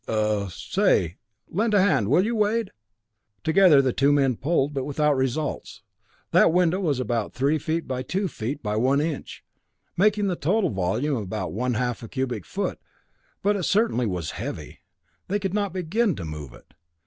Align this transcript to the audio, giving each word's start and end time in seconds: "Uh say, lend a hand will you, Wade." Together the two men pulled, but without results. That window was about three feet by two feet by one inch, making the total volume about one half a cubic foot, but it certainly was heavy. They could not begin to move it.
"Uh 0.07 0.47
say, 0.49 1.19
lend 1.47 1.75
a 1.75 1.79
hand 1.79 2.07
will 2.07 2.25
you, 2.25 2.35
Wade." 2.35 2.71
Together 3.43 3.83
the 3.83 3.93
two 3.93 4.11
men 4.11 4.35
pulled, 4.35 4.73
but 4.73 4.83
without 4.83 5.15
results. 5.15 5.83
That 6.31 6.51
window 6.51 6.79
was 6.79 6.99
about 6.99 7.35
three 7.35 7.59
feet 7.59 7.87
by 7.87 8.01
two 8.01 8.27
feet 8.27 8.63
by 8.63 8.77
one 8.77 8.99
inch, 8.99 9.43
making 9.95 10.25
the 10.25 10.35
total 10.35 10.71
volume 10.71 11.17
about 11.17 11.53
one 11.53 11.75
half 11.75 12.01
a 12.01 12.07
cubic 12.07 12.45
foot, 12.47 12.79
but 13.43 13.55
it 13.55 13.61
certainly 13.61 14.07
was 14.07 14.31
heavy. 14.31 14.79
They 15.27 15.37
could 15.37 15.53
not 15.53 15.71
begin 15.71 16.15
to 16.15 16.25
move 16.25 16.51
it. 16.55 16.73